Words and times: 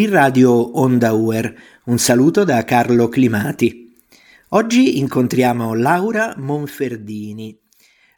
Qui 0.00 0.08
Radio 0.08 0.78
Onda 0.78 1.12
Uer, 1.12 1.54
un 1.84 1.98
saluto 1.98 2.42
da 2.42 2.64
Carlo 2.64 3.10
Climati. 3.10 3.94
Oggi 4.48 4.98
incontriamo 4.98 5.74
Laura 5.74 6.32
Monferdini. 6.38 7.54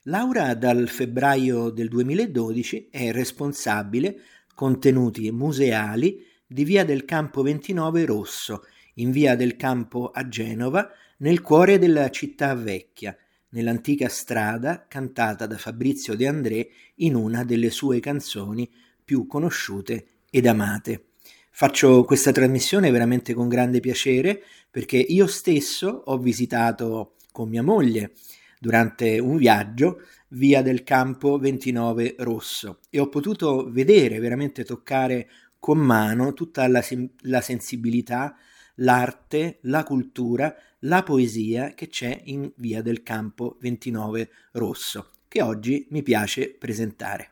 Laura 0.03 0.55
dal 0.55 0.87
febbraio 0.87 1.71
del 1.71 1.89
2012 1.89 2.87
è 2.89 3.11
responsabile 3.11 4.21
contenuti 4.55 5.29
museali 5.33 6.25
di 6.47 6.63
Via 6.63 6.85
del 6.85 7.05
Campo 7.05 7.43
29 7.43 8.05
Rosso, 8.05 8.65
in 8.95 9.11
Via 9.11 9.35
del 9.35 9.57
Campo 9.57 10.13
a 10.15 10.29
Genova, 10.29 10.89
nel 11.17 11.41
cuore 11.41 11.81
della 11.81 12.11
città 12.11 12.55
vecchia, 12.55 13.17
nell'antica 13.49 14.09
strada 14.09 14.85
cantata 14.87 15.47
da 15.47 15.57
Fabrizio 15.57 16.15
De 16.15 16.29
André 16.29 16.69
in 16.99 17.17
una 17.17 17.43
delle 17.43 17.71
sue 17.71 17.99
canzoni 17.99 18.71
più 19.05 19.27
conosciute 19.27 20.07
ed 20.31 20.47
amate. 20.47 21.07
Faccio 21.55 22.05
questa 22.05 22.33
trasmissione 22.33 22.91
veramente 22.91 23.35
con 23.35 23.47
grande 23.47 23.81
piacere 23.81 24.43
perché 24.71 24.97
io 24.97 25.27
stesso 25.27 26.03
ho 26.07 26.17
visitato 26.17 27.17
con 27.31 27.51
mia 27.51 27.63
moglie 27.63 28.13
durante 28.59 29.19
un 29.19 29.37
viaggio 29.37 30.01
via 30.29 30.63
del 30.63 30.83
campo 30.83 31.39
29 31.39 32.15
rosso 32.21 32.79
e 32.89 32.99
ho 33.01 33.11
potuto 33.11 33.71
vedere, 33.71 34.19
veramente 34.19 34.65
toccare 34.65 35.29
con 35.59 35.77
mano 35.77 36.33
tutta 36.33 36.67
la, 36.69 36.83
la 37.21 37.43
sensibilità, 37.43 38.35
l'arte, 38.77 39.59
la 39.65 39.85
cultura, 39.85 40.57
la 40.81 41.03
poesia 41.03 41.75
che 41.75 41.89
c'è 41.89 42.19
in 42.25 42.51
via 42.57 42.81
del 42.81 43.03
campo 43.03 43.59
29 43.61 44.31
rosso, 44.53 45.11
che 45.29 45.43
oggi 45.43 45.87
mi 45.91 46.03
piace 46.03 46.49
presentare. 46.49 47.32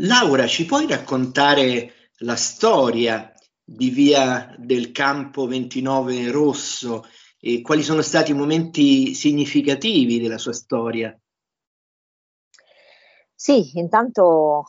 Laura, 0.00 0.46
ci 0.46 0.66
puoi 0.66 0.86
raccontare 0.86 2.10
la 2.18 2.36
storia 2.36 3.32
di 3.64 3.88
Via 3.88 4.54
del 4.58 4.92
Campo 4.92 5.46
29 5.46 6.30
Rosso 6.30 7.04
e 7.40 7.62
quali 7.62 7.82
sono 7.82 8.02
stati 8.02 8.32
i 8.32 8.34
momenti 8.34 9.14
significativi 9.14 10.20
della 10.20 10.36
sua 10.36 10.52
storia? 10.52 11.18
Sì, 13.34 13.78
intanto 13.78 14.64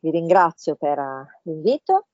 vi 0.00 0.10
ringrazio 0.10 0.76
per 0.76 0.98
l'invito. 1.44 2.08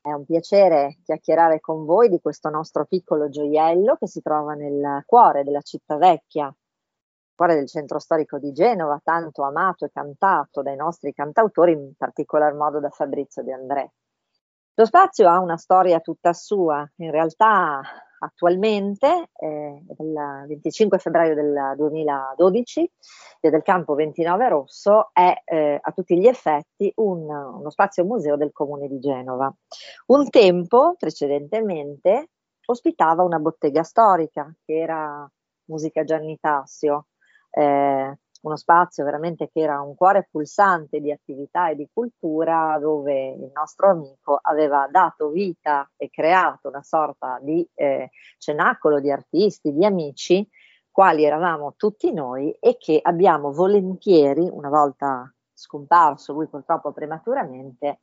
È 0.00 0.10
un 0.10 0.24
piacere 0.24 1.00
chiacchierare 1.04 1.60
con 1.60 1.84
voi 1.84 2.08
di 2.08 2.20
questo 2.22 2.48
nostro 2.48 2.86
piccolo 2.86 3.28
gioiello 3.28 3.96
che 3.96 4.06
si 4.06 4.22
trova 4.22 4.54
nel 4.54 5.02
cuore 5.04 5.44
della 5.44 5.60
città 5.60 5.98
vecchia, 5.98 6.50
cuore 7.36 7.54
del 7.54 7.68
centro 7.68 8.00
storico 8.00 8.38
di 8.38 8.50
Genova, 8.50 9.00
tanto 9.04 9.44
amato 9.44 9.84
e 9.84 9.90
cantato 9.92 10.62
dai 10.62 10.74
nostri 10.74 11.12
cantautori, 11.12 11.72
in 11.72 11.92
particolar 11.96 12.54
modo 12.54 12.80
da 12.80 12.90
Fabrizio 12.90 13.44
De 13.44 13.52
André. 13.52 13.92
Lo 14.74 14.84
spazio 14.84 15.28
ha 15.28 15.38
una 15.38 15.56
storia 15.56 16.00
tutta 16.00 16.32
sua, 16.32 16.84
in 16.96 17.10
realtà 17.10 17.80
attualmente, 18.18 19.30
eh, 19.34 19.84
il 19.98 20.44
25 20.48 20.98
febbraio 20.98 21.34
del 21.34 21.74
2012, 21.76 22.90
Via 23.40 23.50
del 23.50 23.62
Campo 23.62 23.94
29 23.94 24.48
Rosso 24.48 25.10
è 25.12 25.42
eh, 25.44 25.78
a 25.80 25.92
tutti 25.92 26.18
gli 26.18 26.26
effetti 26.26 26.90
un, 26.96 27.22
uno 27.28 27.70
spazio 27.70 28.04
museo 28.04 28.36
del 28.36 28.52
comune 28.52 28.88
di 28.88 28.98
Genova. 28.98 29.54
Un 30.06 30.28
tempo, 30.30 30.94
precedentemente, 30.98 32.30
ospitava 32.66 33.22
una 33.22 33.38
bottega 33.38 33.82
storica 33.82 34.52
che 34.64 34.74
era 34.74 35.30
Musica 35.66 36.04
Gianni 36.04 36.38
Tassio, 36.38 37.06
eh, 37.56 38.18
uno 38.42 38.56
spazio 38.56 39.02
veramente 39.02 39.48
che 39.48 39.60
era 39.60 39.80
un 39.80 39.94
cuore 39.94 40.28
pulsante 40.30 41.00
di 41.00 41.10
attività 41.10 41.70
e 41.70 41.74
di 41.74 41.88
cultura 41.92 42.78
dove 42.78 43.30
il 43.30 43.50
nostro 43.54 43.90
amico 43.90 44.38
aveva 44.40 44.86
dato 44.90 45.30
vita 45.30 45.90
e 45.96 46.10
creato 46.10 46.68
una 46.68 46.82
sorta 46.82 47.38
di 47.40 47.66
eh, 47.74 48.10
cenacolo 48.36 49.00
di 49.00 49.10
artisti, 49.10 49.72
di 49.72 49.84
amici, 49.84 50.46
quali 50.90 51.24
eravamo 51.24 51.74
tutti 51.76 52.12
noi 52.12 52.52
e 52.60 52.76
che 52.78 53.00
abbiamo 53.02 53.52
volentieri, 53.52 54.48
una 54.50 54.68
volta 54.68 55.32
scomparso 55.52 56.34
lui 56.34 56.46
purtroppo 56.46 56.92
prematuramente, 56.92 58.00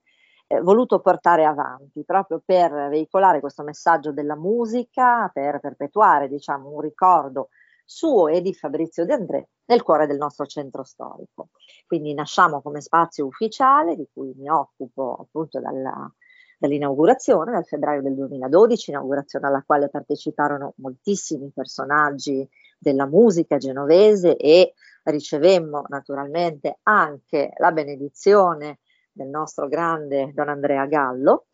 eh, 0.48 0.62
voluto 0.62 1.00
portare 1.00 1.46
avanti 1.46 2.04
proprio 2.04 2.42
per 2.44 2.72
veicolare 2.90 3.40
questo 3.40 3.64
messaggio 3.64 4.12
della 4.12 4.36
musica, 4.36 5.30
per 5.32 5.60
perpetuare 5.60 6.28
diciamo 6.28 6.70
un 6.70 6.82
ricordo 6.82 7.50
suo 7.84 8.28
e 8.28 8.42
di 8.42 8.54
Fabrizio 8.54 9.06
De 9.06 9.14
André 9.14 9.50
nel 9.66 9.82
cuore 9.82 10.08
del 10.08 10.18
nostro 10.18 10.46
centro 10.46 10.84
storico. 10.84 11.50
Quindi 11.86 12.14
nasciamo 12.14 12.62
come 12.62 12.82
spazio 12.82 13.26
ufficiale 13.26 13.96
di 13.96 14.08
cui 14.12 14.34
mi 14.36 14.50
occupo 14.50 15.18
appunto 15.20 15.60
dalla, 15.60 16.12
dall'inaugurazione 16.58 17.52
nel 17.52 17.66
febbraio 17.66 18.02
del 18.02 18.16
2012, 18.16 18.92
inaugurazione 18.92 19.48
alla 19.48 19.64
quale 19.66 19.90
parteciparono 19.90 20.74
moltissimi 20.78 21.52
personaggi 21.54 22.48
della 22.78 23.06
musica 23.06 23.58
genovese 23.58 24.36
e 24.36 24.74
ricevemmo 25.04 25.84
naturalmente 25.88 26.80
anche 26.84 27.54
la 27.58 27.72
benedizione 27.72 28.80
del 29.12 29.28
nostro 29.28 29.68
grande 29.68 30.32
Don 30.34 30.50
Andrea 30.50 30.86
Gallo 30.86 31.46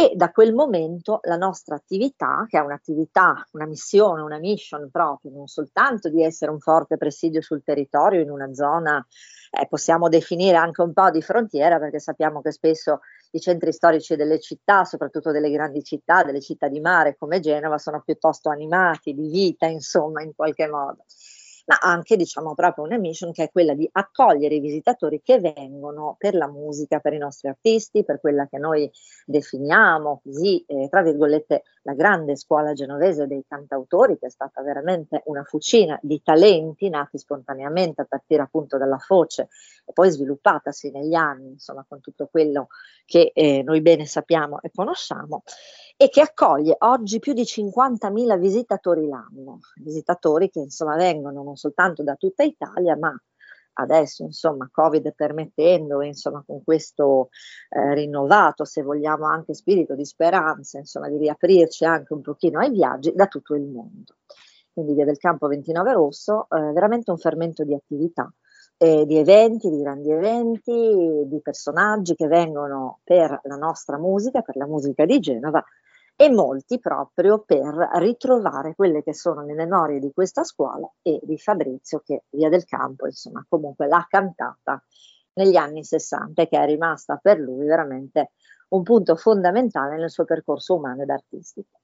e 0.00 0.12
da 0.14 0.30
quel 0.30 0.54
momento 0.54 1.20
la 1.24 1.36
nostra 1.36 1.74
attività, 1.74 2.46
che 2.48 2.56
è 2.56 2.62
un'attività, 2.62 3.46
una 3.50 3.66
missione, 3.66 4.22
una 4.22 4.38
mission 4.38 4.88
proprio, 4.90 5.30
non 5.30 5.46
soltanto 5.46 6.08
di 6.08 6.24
essere 6.24 6.50
un 6.50 6.58
forte 6.58 6.96
presidio 6.96 7.42
sul 7.42 7.62
territorio 7.62 8.22
in 8.22 8.30
una 8.30 8.50
zona, 8.54 9.06
eh, 9.50 9.66
possiamo 9.68 10.08
definire 10.08 10.56
anche 10.56 10.80
un 10.80 10.94
po' 10.94 11.10
di 11.10 11.20
frontiera, 11.20 11.78
perché 11.78 12.00
sappiamo 12.00 12.40
che 12.40 12.50
spesso 12.50 13.00
i 13.32 13.40
centri 13.40 13.74
storici 13.74 14.16
delle 14.16 14.40
città, 14.40 14.84
soprattutto 14.84 15.32
delle 15.32 15.50
grandi 15.50 15.82
città, 15.82 16.22
delle 16.22 16.40
città 16.40 16.68
di 16.68 16.80
mare 16.80 17.16
come 17.18 17.40
Genova, 17.40 17.76
sono 17.76 18.00
piuttosto 18.02 18.48
animati, 18.48 19.12
di 19.12 19.28
vita, 19.28 19.66
insomma, 19.66 20.22
in 20.22 20.34
qualche 20.34 20.66
modo 20.66 21.04
ma 21.70 21.78
anche 21.80 22.16
diciamo 22.16 22.52
proprio 22.54 22.82
una 22.82 22.98
mission 22.98 23.30
che 23.30 23.44
è 23.44 23.50
quella 23.52 23.74
di 23.74 23.88
accogliere 23.92 24.56
i 24.56 24.60
visitatori 24.60 25.22
che 25.22 25.38
vengono 25.38 26.16
per 26.18 26.34
la 26.34 26.48
musica, 26.48 26.98
per 26.98 27.12
i 27.12 27.18
nostri 27.18 27.46
artisti, 27.46 28.04
per 28.04 28.18
quella 28.18 28.48
che 28.48 28.58
noi 28.58 28.90
definiamo 29.24 30.20
così, 30.24 30.64
eh, 30.66 30.88
tra 30.88 31.02
virgolette, 31.02 31.62
la 31.82 31.94
grande 31.94 32.34
scuola 32.34 32.72
genovese 32.72 33.28
dei 33.28 33.44
cantautori, 33.46 34.18
che 34.18 34.26
è 34.26 34.30
stata 34.30 34.62
veramente 34.62 35.22
una 35.26 35.44
fucina 35.44 35.96
di 36.02 36.20
talenti 36.24 36.88
nati 36.88 37.18
spontaneamente 37.18 38.00
a 38.00 38.04
partire 38.04 38.42
appunto 38.42 38.76
dalla 38.76 38.98
foce 38.98 39.48
e 39.86 39.92
poi 39.92 40.10
sviluppatasi 40.10 40.90
negli 40.90 41.14
anni, 41.14 41.50
insomma, 41.50 41.84
con 41.88 42.00
tutto 42.00 42.26
quello 42.26 42.66
che 43.04 43.30
eh, 43.32 43.62
noi 43.62 43.80
bene 43.80 44.06
sappiamo 44.06 44.60
e 44.60 44.72
conosciamo 44.74 45.44
e 46.02 46.08
che 46.08 46.22
accoglie 46.22 46.76
oggi 46.78 47.18
più 47.18 47.34
di 47.34 47.42
50.000 47.42 48.38
visitatori 48.38 49.06
l'anno, 49.06 49.58
visitatori 49.82 50.48
che 50.48 50.60
insomma 50.60 50.96
vengono 50.96 51.42
non 51.42 51.56
soltanto 51.56 52.02
da 52.02 52.14
tutta 52.14 52.42
Italia, 52.42 52.96
ma 52.96 53.14
adesso 53.74 54.22
insomma 54.22 54.66
Covid 54.72 55.12
permettendo, 55.14 56.00
insomma 56.00 56.42
con 56.46 56.64
questo 56.64 57.28
eh, 57.68 57.92
rinnovato, 57.92 58.64
se 58.64 58.80
vogliamo 58.80 59.26
anche 59.26 59.52
spirito 59.52 59.94
di 59.94 60.06
speranza, 60.06 60.78
insomma 60.78 61.10
di 61.10 61.18
riaprirci 61.18 61.84
anche 61.84 62.14
un 62.14 62.22
pochino 62.22 62.60
ai 62.60 62.70
viaggi 62.70 63.12
da 63.14 63.26
tutto 63.26 63.54
il 63.54 63.66
mondo. 63.66 64.14
Quindi 64.72 64.94
Via 64.94 65.04
del 65.04 65.18
Campo 65.18 65.48
29 65.48 65.92
Rosso, 65.92 66.46
eh, 66.48 66.72
veramente 66.72 67.10
un 67.10 67.18
fermento 67.18 67.62
di 67.62 67.74
attività. 67.74 68.32
Eh, 68.78 69.04
di 69.04 69.18
eventi, 69.18 69.68
di 69.68 69.82
grandi 69.82 70.10
eventi, 70.10 71.26
di 71.26 71.40
personaggi 71.42 72.14
che 72.14 72.26
vengono 72.26 73.00
per 73.04 73.38
la 73.42 73.56
nostra 73.56 73.98
musica, 73.98 74.40
per 74.40 74.56
la 74.56 74.66
musica 74.66 75.04
di 75.04 75.20
Genova, 75.20 75.62
e 76.20 76.28
molti 76.28 76.78
proprio 76.78 77.38
per 77.46 77.72
ritrovare 77.94 78.74
quelle 78.74 79.02
che 79.02 79.14
sono 79.14 79.42
le 79.42 79.54
memorie 79.54 79.98
di 79.98 80.12
questa 80.12 80.44
scuola 80.44 80.86
e 81.00 81.18
di 81.22 81.38
Fabrizio 81.38 82.02
che 82.04 82.24
via 82.28 82.50
del 82.50 82.66
campo, 82.66 83.06
insomma, 83.06 83.42
comunque 83.48 83.86
l'ha 83.86 84.04
cantata 84.06 84.84
negli 85.32 85.56
anni 85.56 85.82
60 85.82 86.42
e 86.42 86.46
che 86.46 86.58
è 86.58 86.66
rimasta 86.66 87.16
per 87.16 87.38
lui 87.38 87.64
veramente 87.64 88.32
un 88.68 88.82
punto 88.82 89.16
fondamentale 89.16 89.96
nel 89.96 90.10
suo 90.10 90.26
percorso 90.26 90.74
umano 90.74 91.04
ed 91.04 91.08
artistico. 91.08 91.80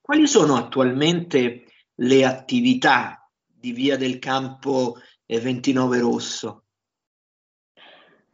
Quali 0.00 0.26
sono 0.26 0.56
attualmente 0.56 1.64
le 1.96 2.24
attività 2.24 3.30
di 3.44 3.72
Via 3.72 3.98
del 3.98 4.18
Campo 4.18 4.96
29 5.26 5.98
Rosso? 5.98 6.67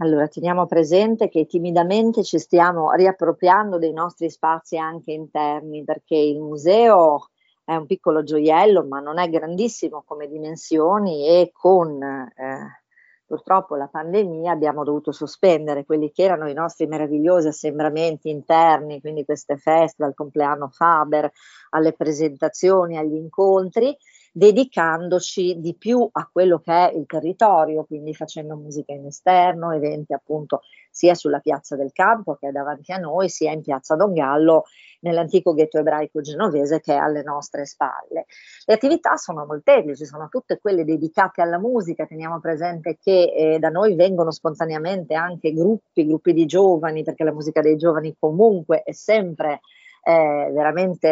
Allora, 0.05 0.29
teniamo 0.29 0.67
presente 0.67 1.31
che 1.31 1.47
timidamente 1.47 2.23
ci 2.23 2.39
stiamo 2.39 2.93
riappropriando 2.93 3.79
dei 3.79 3.95
nostri 3.95 4.29
spazi 4.29 4.77
anche 4.77 5.13
interni, 5.13 5.83
perché 5.83 6.15
il 6.15 6.41
museo 6.41 7.31
è 7.65 7.75
un 7.75 7.87
piccolo 7.87 8.23
gioiello, 8.23 8.85
ma 8.85 9.01
non 9.01 9.19
è 9.19 9.31
grandissimo 9.31 10.05
come 10.07 10.29
dimensioni 10.29 11.27
e 11.27 11.51
con 11.55 12.03
eh, 12.03 12.83
purtroppo 13.25 13.77
la 13.77 13.89
pandemia 13.89 14.53
abbiamo 14.53 14.85
dovuto 14.85 15.11
sospendere 15.11 15.87
quelli 15.87 16.13
che 16.13 16.25
erano 16.25 16.51
i 16.51 16.53
nostri 16.53 16.87
meravigliosi 16.87 17.49
assembramenti 17.49 18.29
interni, 18.29 19.01
quindi 19.01 19.25
queste 19.25 19.57
feste, 19.57 20.05
dal 20.05 20.13
compleanno 20.13 20.69
Faber 20.69 21.33
alle 21.71 21.95
presentazioni, 21.95 22.99
agli 22.99 23.15
incontri, 23.15 23.97
dedicandoci 24.37 25.61
di 25.61 25.77
più 25.77 26.09
a 26.11 26.29
quello 26.31 26.59
che 26.59 26.73
è 26.73 26.93
il 26.93 27.07
territorio, 27.07 27.85
quindi 27.85 28.15
facendo 28.15 28.57
musica 28.57 28.93
in 28.93 29.07
esterno, 29.07 29.71
eventi 29.71 30.13
appunto 30.13 30.63
sia 30.91 31.15
sulla 31.15 31.39
piazza 31.39 31.77
del 31.77 31.93
campo 31.93 32.35
che 32.35 32.49
è 32.49 32.51
davanti 32.51 32.91
a 32.91 32.97
noi, 32.97 33.29
sia 33.29 33.53
in 33.53 33.63
piazza 33.63 33.95
Don 33.95 34.13
Gallo 34.13 34.65
nell'antico 35.03 35.55
ghetto 35.55 35.79
ebraico 35.79 36.21
genovese 36.21 36.81
che 36.81 36.95
è 36.95 36.97
alle 36.97 37.23
nostre 37.23 37.65
spalle. 37.65 38.27
Le 38.65 38.75
attività 38.75 39.15
sono 39.15 39.47
molteplici, 39.47 40.05
sono 40.05 40.27
tutte 40.29 40.59
quelle 40.59 40.85
dedicate 40.85 41.41
alla 41.41 41.61
musica, 41.61 42.05
teniamo 42.05 42.41
presente 42.41 42.99
che 43.01 43.33
eh, 43.37 43.59
da 43.61 43.69
noi 43.69 43.95
vengono 43.95 44.33
spontaneamente 44.33 45.15
anche 45.15 45.53
gruppi, 45.53 46.05
gruppi 46.07 46.33
di 46.33 46.45
giovani, 46.45 47.05
perché 47.05 47.23
la 47.23 47.33
musica 47.33 47.61
dei 47.61 47.77
giovani 47.77 48.17
comunque 48.19 48.83
è 48.83 48.93
sempre 48.93 49.61
eh, 50.03 50.51
veramente... 50.53 51.09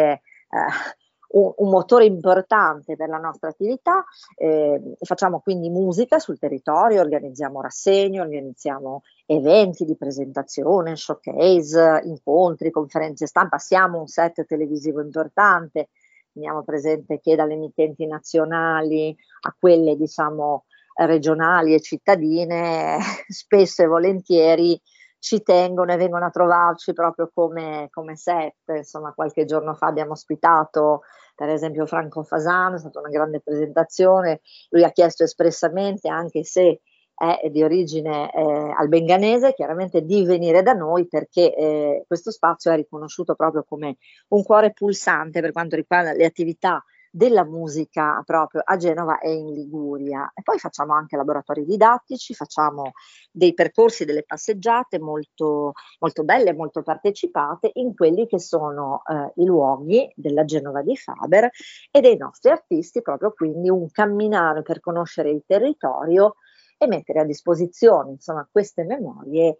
Eh, 0.49 1.01
un, 1.33 1.53
un, 1.55 1.69
motore 1.69 2.05
importante 2.05 2.95
per 2.95 3.09
la 3.09 3.17
nostra 3.17 3.49
attività. 3.49 4.03
Eh, 4.35 4.95
facciamo 4.99 5.39
quindi 5.39 5.69
musica 5.69 6.19
sul 6.19 6.39
territorio, 6.39 7.01
organizziamo 7.01 7.61
rassegne, 7.61 8.21
organizziamo 8.21 9.03
eventi 9.25 9.85
di 9.85 9.95
presentazione, 9.95 10.95
showcase, 10.95 12.01
incontri, 12.05 12.71
conferenze 12.71 13.27
stampa, 13.27 13.57
siamo 13.57 13.99
un 13.99 14.07
set 14.07 14.45
televisivo 14.45 15.01
importante, 15.01 15.89
teniamo 16.33 16.63
presente 16.63 17.19
che 17.19 17.35
dalle 17.35 17.53
emittenti 17.53 18.05
nazionali 18.05 19.15
a 19.41 19.55
quelle 19.57 19.95
diciamo 19.95 20.65
regionali 20.95 21.73
e 21.73 21.81
cittadine, 21.81 22.99
spesso 23.27 23.83
e 23.83 23.87
volentieri 23.87 24.79
ci 25.23 25.41
tengono 25.41 25.93
e 25.93 25.95
vengono 25.95 26.25
a 26.25 26.29
trovarci 26.29 26.91
proprio 26.91 27.31
come, 27.33 27.87
come 27.91 28.17
set. 28.17 28.55
Insomma, 28.67 29.13
qualche 29.13 29.45
giorno 29.45 29.73
fa 29.73 29.87
abbiamo 29.87 30.11
ospitato 30.11 31.03
per 31.33 31.47
esempio 31.49 31.85
Franco 31.85 32.23
Fasano, 32.23 32.75
è 32.75 32.79
stata 32.79 32.99
una 32.99 33.09
grande 33.09 33.39
presentazione, 33.39 34.41
lui 34.69 34.83
ha 34.83 34.91
chiesto 34.91 35.23
espressamente, 35.23 36.09
anche 36.09 36.43
se 36.43 36.81
è 37.15 37.49
di 37.49 37.63
origine 37.63 38.31
eh, 38.33 38.73
albenganese, 38.77 39.53
chiaramente 39.53 40.01
di 40.01 40.25
venire 40.25 40.61
da 40.61 40.73
noi 40.73 41.07
perché 41.07 41.55
eh, 41.55 42.03
questo 42.05 42.29
spazio 42.29 42.71
è 42.71 42.75
riconosciuto 42.75 43.33
proprio 43.33 43.63
come 43.63 43.97
un 44.29 44.43
cuore 44.43 44.73
pulsante 44.73 45.39
per 45.39 45.53
quanto 45.53 45.75
riguarda 45.75 46.11
le 46.11 46.25
attività 46.25 46.83
della 47.15 47.43
musica 47.43 48.23
proprio 48.25 48.63
a 48.65 48.75
Genova 48.75 49.19
e 49.19 49.31
in 49.31 49.51
Liguria. 49.53 50.31
E 50.33 50.41
poi 50.41 50.57
facciamo 50.57 50.93
anche 50.93 51.15
laboratori 51.15 51.63
didattici, 51.63 52.33
facciamo 52.33 52.93
dei 53.31 53.53
percorsi, 53.53 54.03
delle 54.03 54.23
passeggiate 54.23 54.97
molto, 54.97 55.73
molto 55.99 56.23
belle, 56.23 56.55
molto 56.55 56.81
partecipate 56.81 57.69
in 57.73 57.93
quelli 57.93 58.25
che 58.25 58.39
sono 58.39 59.03
eh, 59.05 59.31
i 59.35 59.45
luoghi 59.45 60.11
della 60.15 60.43
Genova 60.43 60.81
di 60.81 60.97
Faber 60.97 61.51
e 61.91 62.01
dei 62.01 62.17
nostri 62.17 62.49
artisti, 62.49 63.03
proprio 63.03 63.31
quindi 63.31 63.69
un 63.69 63.91
camminare 63.91 64.63
per 64.63 64.79
conoscere 64.79 65.29
il 65.29 65.43
territorio 65.45 66.37
e 66.79 66.87
mettere 66.87 67.19
a 67.19 67.25
disposizione 67.25 68.09
insomma, 68.09 68.47
queste 68.51 68.85
memorie 68.85 69.57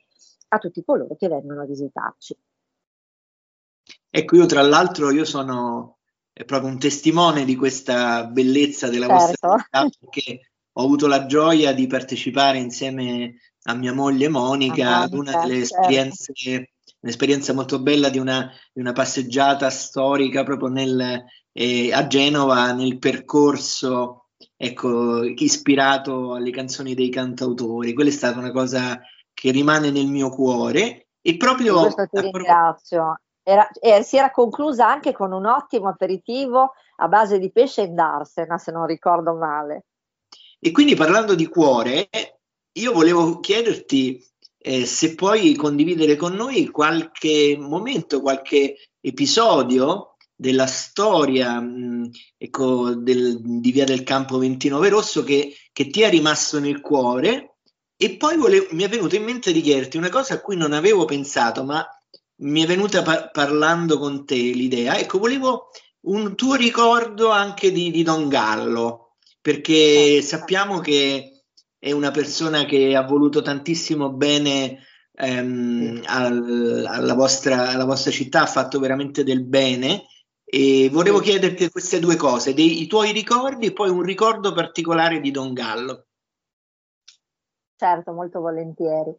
a 0.48 0.58
tutti 0.58 0.84
coloro 0.84 1.16
che 1.16 1.28
vengono 1.28 1.62
a 1.62 1.66
visitarci. 1.66 2.36
Ecco, 4.10 4.36
io 4.38 4.48
tra 4.48 4.64
l'altro 4.64 5.12
io 5.12 5.26
sono 5.26 6.00
è 6.34 6.46
proprio 6.46 6.72
un 6.72 6.80
testimone 6.80 7.46
di 7.46 7.56
questa 7.56 8.26
bellezza 8.26 8.90
della 8.90 9.08
certo. 9.08 9.48
vostra 9.48 9.58
città 9.60 9.90
perché 10.00 10.52
ho 10.74 10.84
avuto 10.84 11.06
la 11.06 11.28
gioia 11.28 11.72
di 11.74 11.86
partecipare 11.86 12.58
insieme 12.58 13.36
a 13.66 13.76
mia 13.76 13.94
moglie 13.94 14.28
Monica 14.28 15.02
ad 15.02 15.14
una 15.14 15.44
delle 15.44 15.66
certo. 15.66 15.76
esperienze, 15.76 16.34
un'esperienza 17.02 17.54
molto 17.54 17.80
bella 17.80 18.10
di 18.10 18.18
una, 18.18 18.52
di 18.74 18.82
una 18.82 18.94
passeggiata 18.94 19.70
storica 19.70 20.44
proprio 20.44 20.70
nel, 20.70 21.24
eh, 21.52 21.94
a 21.94 22.08
Genova 22.08 22.72
nel 22.72 22.98
percorso 22.98 24.30
ecco, 24.58 25.24
ispirato 25.24 26.34
alle 26.34 26.50
canzoni 26.52 26.96
dei 26.96 27.10
cantautori. 27.10 27.94
Quella 27.94 28.10
è 28.10 28.14
stata 28.14 28.40
una 28.40 28.52
cosa 28.52 29.00
che 29.32 29.52
rimane 29.52 29.92
nel 29.92 30.08
mio 30.08 30.30
cuore 30.30 31.10
e 31.22 31.38
proprio... 31.38 31.82
Questo 31.82 32.08
ti 32.12 32.22
ringrazio. 32.22 33.20
Era, 33.44 33.68
si 34.04 34.18
era 34.18 34.32
conclusa 34.32 34.88
anche 34.88 35.12
con 35.12 35.34
un 35.34 35.46
ottimo 35.46 35.90
aperitivo 35.90 36.74
a 36.98 37.08
base 37.08 37.40
di 37.40 37.52
pesce 37.52 37.82
in 37.82 37.96
Darsena, 37.96 38.58
se 38.58 38.72
non 38.72 38.86
ricordo 38.86 39.34
male. 39.36 39.86
E 40.60 40.72
quindi 40.72 40.96
parlando 40.96 41.36
di 41.36 41.48
cuore, 41.48 42.08
io 42.72 42.94
volevo 42.94 43.40
chiederti 43.42 44.26
eh, 44.58 44.86
se 44.86 45.14
puoi 45.16 45.56
condividere 45.56 46.16
con 46.16 46.34
noi 46.34 46.70
qualche 46.70 47.58
momento, 47.60 48.22
qualche 48.22 48.78
episodio 49.02 50.16
della 50.34 50.66
storia 50.68 51.60
mh, 51.60 52.10
ecco, 52.38 52.96
del, 52.96 53.42
di 53.42 53.72
Via 53.72 53.84
del 53.84 54.04
Campo 54.04 54.38
29 54.38 54.90
Rosso 54.90 55.24
che, 55.24 55.54
che 55.72 55.88
ti 55.90 56.02
è 56.02 56.10
rimasto 56.10 56.60
nel 56.60 56.80
cuore. 56.80 57.58
E 57.96 58.16
poi 58.16 58.38
volevo, 58.38 58.68
mi 58.72 58.84
è 58.84 58.90
venuto 58.90 59.16
in 59.16 59.24
mente 59.24 59.52
di 59.52 59.62
chiederti 59.62 59.98
una 59.98 60.10
cosa 60.10 60.36
a 60.36 60.42
cui 60.42 60.56
non 60.56 60.72
avevo 60.72 61.06
pensato, 61.06 61.64
ma 61.64 61.86
mi 62.44 62.64
è 62.64 62.66
venuta 62.66 63.02
par- 63.02 63.32
parlando 63.32 63.98
con 63.98 64.26
te 64.26 64.36
l'idea. 64.36 64.98
Ecco, 64.98 65.20
volevo 65.20 65.70
un 66.02 66.36
tuo 66.36 66.56
ricordo 66.56 67.30
anche 67.30 67.72
di, 67.72 67.92
di 67.92 68.04
Don 68.04 68.28
Gallo, 68.28 69.16
perché 69.42 70.22
sappiamo 70.22 70.80
che 70.80 71.44
è 71.78 71.92
una 71.92 72.12
persona 72.12 72.66
che 72.66 72.96
ha 72.96 73.04
voluto 73.04 73.42
tantissimo 73.42 74.12
bene 74.12 74.80
ehm, 75.14 76.02
al, 76.06 76.86
alla, 76.88 77.14
vostra, 77.14 77.70
alla, 77.70 77.86
vostra, 77.86 78.12
città, 78.12 78.42
ha 78.44 78.48
fatto 78.48 78.80
veramente 78.80 79.24
del 79.24 79.44
bene. 79.44 80.06
E 80.46 80.90
volevo 80.92 81.20
chiederti 81.20 81.70
queste 81.72 82.00
due 82.00 82.16
cose, 82.16 82.54
dei, 82.54 82.82
i 82.82 82.88
tuoi 82.88 83.12
ricordi 83.12 83.68
e 83.68 83.74
poi 83.74 83.90
un 83.90 84.04
ricordo 84.04 84.54
particolare 84.54 85.20
di 85.20 85.32
Don 85.32 85.52
Gallo. 85.52 86.06
Certo, 87.76 88.12
molto 88.14 88.40
volentieri. 88.40 89.14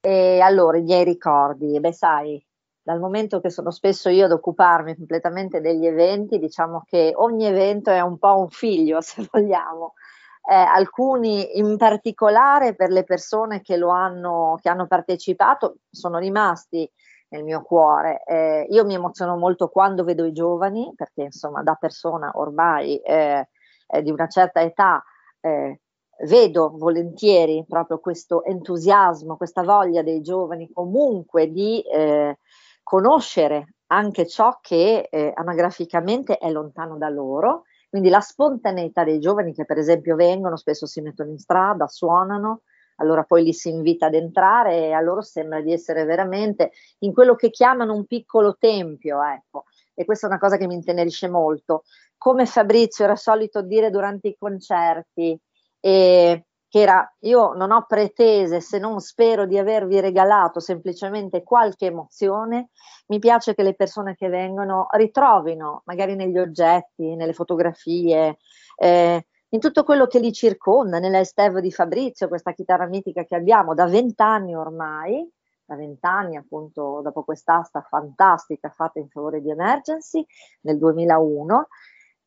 E 0.00 0.40
allora, 0.40 0.78
i 0.78 0.82
miei 0.82 1.04
ricordi, 1.04 1.78
beh 1.78 1.92
sai, 1.92 2.44
dal 2.82 2.98
momento 2.98 3.40
che 3.40 3.50
sono 3.50 3.70
spesso 3.70 4.08
io 4.08 4.24
ad 4.24 4.32
occuparmi 4.32 4.96
completamente 4.96 5.60
degli 5.60 5.86
eventi, 5.86 6.38
diciamo 6.38 6.82
che 6.86 7.12
ogni 7.14 7.44
evento 7.44 7.90
è 7.90 8.00
un 8.00 8.18
po' 8.18 8.38
un 8.38 8.50
figlio, 8.50 9.00
se 9.02 9.26
vogliamo. 9.30 9.94
Eh, 10.44 10.54
alcuni 10.54 11.58
in 11.58 11.76
particolare 11.76 12.74
per 12.74 12.90
le 12.90 13.04
persone 13.04 13.60
che 13.60 13.76
lo 13.76 13.90
hanno, 13.90 14.58
che 14.60 14.68
hanno 14.68 14.88
partecipato, 14.88 15.76
sono 15.88 16.18
rimasti 16.18 16.90
nel 17.28 17.44
mio 17.44 17.62
cuore. 17.62 18.24
Eh, 18.24 18.66
io 18.68 18.84
mi 18.84 18.94
emoziono 18.94 19.36
molto 19.36 19.68
quando 19.68 20.02
vedo 20.02 20.24
i 20.24 20.32
giovani, 20.32 20.92
perché 20.96 21.22
insomma 21.22 21.62
da 21.62 21.74
persona 21.74 22.32
ormai 22.34 22.98
eh, 22.98 23.46
di 24.02 24.10
una 24.10 24.26
certa 24.26 24.60
età 24.60 25.02
eh, 25.40 25.80
vedo 26.24 26.72
volentieri 26.76 27.64
proprio 27.68 27.98
questo 27.98 28.44
entusiasmo, 28.44 29.36
questa 29.36 29.62
voglia 29.62 30.02
dei 30.02 30.20
giovani 30.20 30.70
comunque 30.72 31.50
di 31.50 31.80
eh, 31.82 32.38
conoscere 32.82 33.74
anche 33.88 34.26
ciò 34.26 34.58
che 34.60 35.08
eh, 35.10 35.32
anagraficamente 35.34 36.38
è 36.38 36.50
lontano 36.50 36.96
da 36.96 37.08
loro, 37.08 37.64
quindi 37.90 38.08
la 38.08 38.20
spontaneità 38.20 39.04
dei 39.04 39.20
giovani 39.20 39.52
che 39.52 39.64
per 39.64 39.78
esempio 39.78 40.16
vengono, 40.16 40.56
spesso 40.56 40.86
si 40.86 41.02
mettono 41.02 41.30
in 41.30 41.38
strada, 41.38 41.86
suonano, 41.86 42.62
allora 42.96 43.22
poi 43.24 43.42
li 43.42 43.52
si 43.52 43.68
invita 43.68 44.06
ad 44.06 44.14
entrare 44.14 44.86
e 44.86 44.92
a 44.92 45.00
loro 45.00 45.20
sembra 45.20 45.60
di 45.60 45.72
essere 45.72 46.04
veramente 46.04 46.72
in 47.00 47.12
quello 47.12 47.34
che 47.34 47.50
chiamano 47.50 47.94
un 47.94 48.06
piccolo 48.06 48.56
tempio, 48.58 49.22
ecco. 49.22 49.64
E 49.94 50.04
questa 50.04 50.26
è 50.26 50.30
una 50.30 50.38
cosa 50.38 50.56
che 50.56 50.66
mi 50.66 50.74
intenerisce 50.74 51.28
molto. 51.28 51.82
Come 52.16 52.46
Fabrizio 52.46 53.04
era 53.04 53.16
solito 53.16 53.60
dire 53.60 53.90
durante 53.90 54.28
i 54.28 54.36
concerti, 54.38 55.38
e 55.84 56.46
che 56.72 56.80
era 56.80 57.06
io 57.20 57.52
non 57.52 57.70
ho 57.70 57.84
pretese 57.86 58.62
se 58.62 58.78
non 58.78 58.98
spero 59.00 59.44
di 59.44 59.58
avervi 59.58 60.00
regalato 60.00 60.58
semplicemente 60.58 61.42
qualche 61.42 61.84
emozione, 61.84 62.70
mi 63.08 63.18
piace 63.18 63.54
che 63.54 63.62
le 63.62 63.74
persone 63.74 64.14
che 64.14 64.30
vengono 64.30 64.86
ritrovino 64.92 65.82
magari 65.84 66.14
negli 66.14 66.38
oggetti, 66.38 67.14
nelle 67.14 67.34
fotografie, 67.34 68.38
eh, 68.76 69.26
in 69.50 69.60
tutto 69.60 69.84
quello 69.84 70.06
che 70.06 70.18
li 70.18 70.32
circonda, 70.32 70.98
nella 70.98 71.18
Esteve 71.18 71.60
di 71.60 71.70
Fabrizio, 71.70 72.28
questa 72.28 72.54
chitarra 72.54 72.86
mitica 72.86 73.24
che 73.24 73.34
abbiamo 73.34 73.74
da 73.74 73.84
vent'anni 73.84 74.56
ormai, 74.56 75.30
da 75.66 75.76
vent'anni 75.76 76.38
appunto 76.38 77.02
dopo 77.02 77.22
quest'asta 77.22 77.82
fantastica 77.82 78.70
fatta 78.70 78.98
in 78.98 79.10
favore 79.10 79.42
di 79.42 79.50
Emergency 79.50 80.24
nel 80.62 80.78
2001 80.78 81.68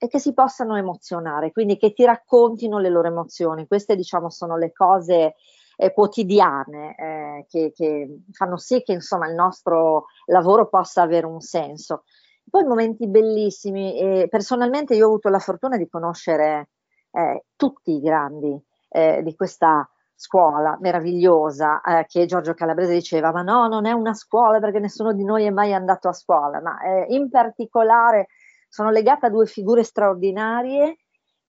e 0.05 0.07
che 0.07 0.19
si 0.19 0.33
possano 0.33 0.75
emozionare, 0.75 1.51
quindi 1.51 1.77
che 1.77 1.93
ti 1.93 2.05
raccontino 2.05 2.77
le 2.77 2.89
loro 2.89 3.07
emozioni. 3.07 3.67
Queste 3.67 3.95
diciamo 3.95 4.29
sono 4.29 4.55
le 4.55 4.71
cose 4.71 5.35
eh, 5.77 5.93
quotidiane 5.93 6.95
eh, 6.95 7.45
che, 7.49 7.71
che, 7.73 8.19
fanno 8.31 8.57
sì 8.57 8.81
che 8.83 8.93
insomma 8.93 9.27
il 9.27 9.35
nostro 9.35 10.05
lavoro 10.27 10.69
possa 10.69 11.01
avere 11.01 11.25
un 11.25 11.41
senso. 11.41 12.03
Poi 12.47 12.63
momenti 12.63 13.07
bellissimi, 13.07 13.99
eh, 13.99 14.27
personalmente 14.29 14.95
io 14.95 15.05
ho 15.05 15.09
avuto 15.09 15.29
la 15.29 15.39
fortuna 15.39 15.77
di 15.77 15.89
conoscere 15.89 16.69
eh, 17.11 17.45
tutti 17.55 17.95
i 17.95 17.99
grandi 17.99 18.61
eh, 18.89 19.21
di 19.23 19.35
questa 19.35 19.89
scuola 20.13 20.77
meravigliosa 20.79 21.81
eh, 21.81 22.05
che 22.07 22.25
Giorgio 22.25 22.53
Calabrese 22.53 22.93
diceva, 22.93 23.31
ma 23.31 23.41
no, 23.41 23.67
non 23.67 23.85
è 23.87 23.91
una 23.91 24.13
scuola 24.13 24.59
perché 24.59 24.79
nessuno 24.79 25.13
di 25.13 25.23
noi 25.23 25.45
è 25.45 25.49
mai 25.49 25.73
andato 25.73 26.07
a 26.07 26.13
scuola, 26.13 26.61
ma 26.61 26.79
eh, 26.81 27.07
in 27.09 27.29
particolare 27.29 28.27
sono 28.75 28.89
legata 28.89 29.27
a 29.27 29.29
due 29.29 29.45
figure 29.45 29.85
straordinarie 29.85 30.97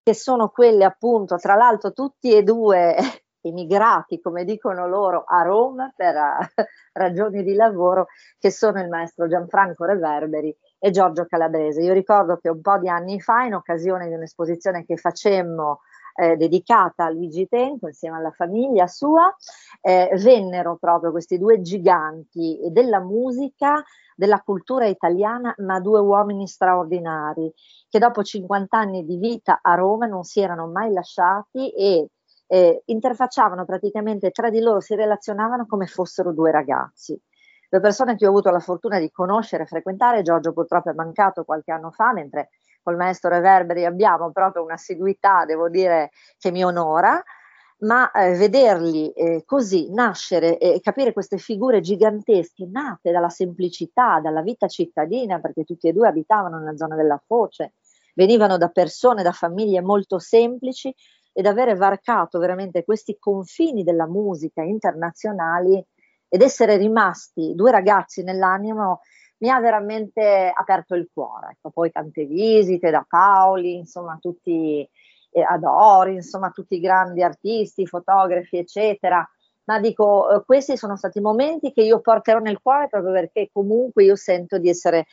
che 0.01 0.15
sono 0.15 0.49
quelle 0.49 0.85
appunto, 0.85 1.35
tra 1.39 1.57
l'altro 1.57 1.93
tutti 1.93 2.33
e 2.33 2.45
due 2.45 2.95
emigrati, 3.43 4.21
come 4.21 4.45
dicono 4.45 4.87
loro, 4.87 5.25
a 5.27 5.43
Roma 5.43 5.93
per 5.97 6.15
uh, 6.15 6.63
ragioni 6.95 7.43
di 7.43 7.55
lavoro, 7.55 8.07
che 8.39 8.53
sono 8.53 8.81
il 8.81 8.89
maestro 8.89 9.27
Gianfranco 9.27 9.85
Reverberi 9.85 10.57
e 10.79 10.91
Giorgio 10.93 11.27
Calabrese. 11.27 11.83
Io 11.83 11.93
ricordo 11.93 12.37
che 12.37 12.49
un 12.49 12.61
po' 12.61 12.79
di 12.79 12.89
anni 12.89 13.21
fa, 13.21 13.43
in 13.43 13.55
occasione 13.55 14.07
di 14.07 14.15
un'esposizione 14.15 14.85
che 14.85 14.97
facemmo 14.97 15.81
eh, 16.17 16.37
dedicata 16.37 17.05
a 17.05 17.11
Luigi 17.11 17.47
Tenco 17.47 17.87
insieme 17.87 18.17
alla 18.17 18.31
famiglia 18.31 18.87
sua, 18.87 19.35
eh, 19.81 20.11
vennero 20.17 20.77
proprio 20.77 21.11
questi 21.11 21.39
due 21.39 21.61
giganti 21.61 22.59
della 22.71 23.01
musica, 23.01 23.83
della 24.17 24.41
cultura 24.41 24.87
italiana, 24.87 25.55
ma 25.59 25.79
due 25.81 26.01
uomini 26.01 26.47
straordinari 26.47 27.53
che 27.89 27.99
dopo 27.99 28.23
50 28.23 28.77
anni 28.77 29.05
di 29.05 29.17
vita 29.17 29.61
a 29.63 29.75
Roma 29.75 30.07
non 30.07 30.25
si 30.25 30.41
erano 30.41 30.67
mai 30.67 30.93
lasciati 30.93 31.71
e 31.71 32.09
eh, 32.49 32.83
interfacciavano 32.85 33.65
praticamente 33.65 34.31
tra 34.31 34.51
di 34.51 34.61
loro, 34.61 34.81
si 34.81 34.95
relazionavano 34.95 35.67
come 35.67 35.87
fossero 35.87 36.33
due 36.33 36.51
ragazzi. 36.51 37.21
Le 37.69 37.81
persone 37.81 38.15
che 38.17 38.27
ho 38.27 38.31
avuto 38.31 38.51
la 38.51 38.61
fortuna 38.61 38.99
di 38.99 39.11
conoscere 39.11 39.65
e 39.65 39.67
frequentare, 39.67 40.23
Giorgio 40.23 40.53
purtroppo 40.53 40.91
è 40.91 40.95
mancato 40.95 41.45
qualche 41.45 41.73
anno 41.73 41.91
fa, 41.91 42.13
mentre 42.13 42.51
col 42.87 42.95
maestro 42.95 43.31
Reverberi 43.31 43.85
abbiamo 43.85 44.31
proprio 44.31 44.63
un'assiduità, 44.63 45.45
devo 45.45 45.69
dire, 45.69 46.13
che 46.39 46.53
mi 46.53 46.65
onora, 46.65 47.21
ma 47.79 48.13
eh, 48.13 48.37
vederli 48.37 49.11
eh, 49.11 49.43
così 49.45 49.93
nascere 49.93 50.57
e 50.59 50.79
capire 50.81 51.13
queste 51.13 51.37
figure 51.37 51.81
gigantesche 51.81 52.65
nate 52.71 53.11
dalla 53.11 53.29
semplicità, 53.29 54.21
dalla 54.21 54.41
vita 54.41 54.69
cittadina, 54.69 55.41
perché 55.41 55.65
tutti 55.65 55.89
e 55.89 55.93
due 55.93 56.07
abitavano 56.07 56.61
nella 56.61 56.77
zona 56.77 56.95
della 56.95 57.21
Foce, 57.27 57.73
venivano 58.15 58.57
da 58.57 58.69
persone, 58.69 59.25
da 59.25 59.33
famiglie 59.33 59.81
molto 59.81 60.21
semplici 60.21 60.95
ed 61.33 61.45
avere 61.47 61.75
varcato 61.75 62.39
veramente 62.39 62.85
questi 62.85 63.17
confini 63.19 63.83
della 63.83 64.07
musica 64.07 64.63
internazionali 64.63 65.85
ed 66.29 66.41
essere 66.41 66.77
rimasti 66.77 67.53
due 67.57 67.73
ragazzi 67.73 68.23
nell'animo 68.23 69.01
mi 69.39 69.51
ha 69.51 69.61
veramente 69.61 70.51
aperto 70.55 70.95
il 70.95 71.09
cuore. 71.13 71.53
Ecco, 71.53 71.71
poi 71.71 71.91
tante 71.91 72.25
visite 72.25 72.91
da 72.91 73.05
Paoli, 73.09 73.77
insomma, 73.77 74.19
tutti 74.21 74.89
eh, 75.31 75.43
Adori, 75.43 76.15
insomma, 76.15 76.51
tutti 76.51 76.77
i 76.77 76.81
grandi 76.81 77.23
artisti, 77.23 77.87
fotografi, 77.87 78.59
eccetera. 78.59 79.29
Ma 79.65 79.81
dico, 79.81 80.31
eh, 80.31 80.45
questi 80.45 80.77
sono 80.77 80.97
stati 80.97 81.21
momenti 81.21 81.73
che 81.73 81.83
io 81.83 82.01
porterò 82.01 82.39
nel 82.39 82.61
cuore 82.63 82.89
proprio 82.89 83.13
perché 83.13 83.51
comunque 83.53 84.05
io 84.05 84.17
sento 84.17 84.59
di 84.59 84.69
essere 84.69 85.07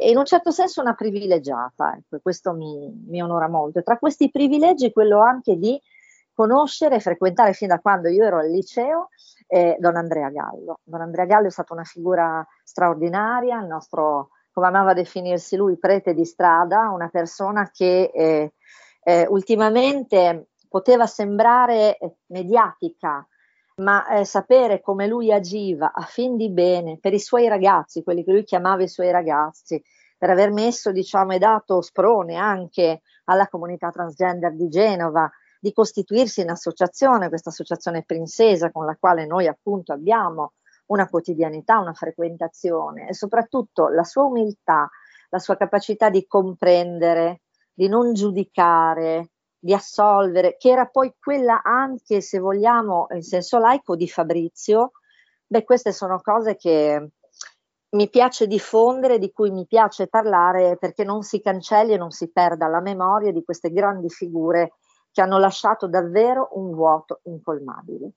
in 0.00 0.16
un 0.16 0.24
certo 0.24 0.50
senso 0.50 0.80
una 0.80 0.94
privilegiata, 0.94 1.94
ecco, 1.96 2.20
questo 2.22 2.52
mi, 2.54 2.90
mi 3.06 3.22
onora 3.22 3.48
molto. 3.48 3.82
Tra 3.82 3.98
questi 3.98 4.30
privilegi 4.30 4.92
quello 4.92 5.20
anche 5.20 5.56
di 5.56 5.78
conoscere 6.32 6.96
e 6.96 7.00
frequentare 7.00 7.52
fin 7.52 7.68
da 7.68 7.78
quando 7.78 8.08
io 8.08 8.24
ero 8.24 8.38
al 8.38 8.50
liceo 8.50 9.08
eh, 9.46 9.76
Don 9.78 9.96
Andrea 9.96 10.30
Gallo. 10.30 10.80
Don 10.84 11.00
Andrea 11.00 11.24
Gallo 11.24 11.48
è 11.48 11.50
stata 11.50 11.74
una 11.74 11.84
figura 11.84 12.46
straordinaria, 12.62 13.58
il 13.60 13.66
nostro, 13.66 14.30
come 14.52 14.68
amava 14.68 14.94
definirsi 14.94 15.56
lui, 15.56 15.78
prete 15.78 16.14
di 16.14 16.24
strada, 16.24 16.90
una 16.90 17.08
persona 17.08 17.68
che 17.72 18.10
eh, 18.14 18.52
eh, 19.02 19.26
ultimamente 19.28 20.50
poteva 20.68 21.06
sembrare 21.06 21.98
mediatica, 22.26 23.26
ma 23.76 24.06
eh, 24.08 24.24
sapere 24.24 24.80
come 24.80 25.06
lui 25.08 25.32
agiva 25.32 25.92
a 25.92 26.02
fin 26.02 26.36
di 26.36 26.50
bene 26.50 26.98
per 26.98 27.12
i 27.12 27.18
suoi 27.18 27.48
ragazzi, 27.48 28.04
quelli 28.04 28.22
che 28.22 28.30
lui 28.30 28.44
chiamava 28.44 28.82
i 28.82 28.88
suoi 28.88 29.10
ragazzi, 29.10 29.82
per 30.16 30.30
aver 30.30 30.52
messo, 30.52 30.92
diciamo, 30.92 31.32
e 31.32 31.38
dato 31.38 31.80
sprone 31.80 32.36
anche 32.36 33.00
alla 33.24 33.48
comunità 33.48 33.90
transgender 33.90 34.54
di 34.54 34.68
Genova, 34.68 35.28
di 35.60 35.72
costituirsi 35.72 36.40
in 36.40 36.50
associazione, 36.50 37.28
questa 37.28 37.50
associazione 37.50 38.02
princesa 38.02 38.72
con 38.72 38.86
la 38.86 38.96
quale 38.98 39.26
noi 39.26 39.46
appunto 39.46 39.92
abbiamo 39.92 40.54
una 40.86 41.06
quotidianità, 41.06 41.78
una 41.78 41.92
frequentazione 41.92 43.08
e 43.08 43.14
soprattutto 43.14 43.88
la 43.88 44.02
sua 44.02 44.24
umiltà, 44.24 44.88
la 45.28 45.38
sua 45.38 45.56
capacità 45.56 46.08
di 46.08 46.26
comprendere, 46.26 47.42
di 47.72 47.88
non 47.88 48.14
giudicare, 48.14 49.30
di 49.58 49.74
assolvere, 49.74 50.56
che 50.56 50.70
era 50.70 50.86
poi 50.86 51.14
quella 51.20 51.62
anche, 51.62 52.22
se 52.22 52.38
vogliamo, 52.38 53.06
in 53.10 53.22
senso 53.22 53.58
laico, 53.58 53.94
di 53.94 54.08
Fabrizio, 54.08 54.92
beh, 55.46 55.64
queste 55.64 55.92
sono 55.92 56.18
cose 56.20 56.56
che 56.56 57.10
mi 57.90 58.08
piace 58.08 58.46
diffondere, 58.46 59.18
di 59.18 59.30
cui 59.30 59.50
mi 59.50 59.66
piace 59.66 60.08
parlare, 60.08 60.78
perché 60.78 61.04
non 61.04 61.22
si 61.22 61.40
cancelli 61.40 61.92
e 61.92 61.98
non 61.98 62.10
si 62.10 62.30
perda 62.30 62.66
la 62.68 62.80
memoria 62.80 63.32
di 63.32 63.44
queste 63.44 63.70
grandi 63.70 64.08
figure 64.08 64.72
che 65.12 65.20
hanno 65.20 65.38
lasciato 65.38 65.88
davvero 65.88 66.50
un 66.52 66.72
vuoto 66.72 67.20
incolmabile. 67.24 68.12